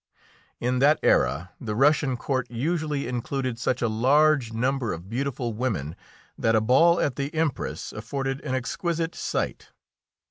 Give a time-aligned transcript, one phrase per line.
[0.59, 5.95] In that era the Russian court usually included such a large number of beautiful women
[6.39, 9.67] that a ball at the Empress afforded an exquisite sight.